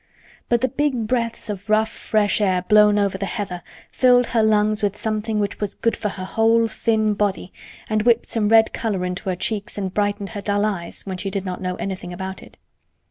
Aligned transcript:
But 0.49 0.61
the 0.61 0.67
big 0.67 1.05
breaths 1.05 1.47
of 1.47 1.69
rough 1.69 1.87
fresh 1.91 2.41
air 2.41 2.63
blown 2.63 2.97
over 2.97 3.19
the 3.19 3.27
heather 3.27 3.61
filled 3.91 4.25
her 4.33 4.41
lungs 4.41 4.81
with 4.81 4.97
something 4.97 5.39
which 5.39 5.59
was 5.59 5.75
good 5.75 5.95
for 5.95 6.09
her 6.09 6.25
whole 6.25 6.67
thin 6.67 7.13
body 7.13 7.53
and 7.87 8.01
whipped 8.01 8.25
some 8.25 8.49
red 8.49 8.73
color 8.73 9.05
into 9.05 9.29
her 9.29 9.35
cheeks 9.35 9.77
and 9.77 9.93
brightened 9.93 10.29
her 10.29 10.41
dull 10.41 10.65
eyes 10.65 11.05
when 11.05 11.17
she 11.17 11.29
did 11.29 11.45
not 11.45 11.61
know 11.61 11.75
anything 11.75 12.11
about 12.11 12.41
it. 12.41 12.57